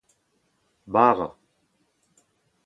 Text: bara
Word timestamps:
bara 0.91 1.27